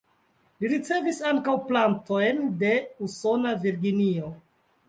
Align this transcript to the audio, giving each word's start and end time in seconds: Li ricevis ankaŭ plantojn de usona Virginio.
Li 0.63 0.71
ricevis 0.71 1.19
ankaŭ 1.33 1.55
plantojn 1.67 2.41
de 2.65 2.75
usona 3.09 3.55
Virginio. 3.67 4.37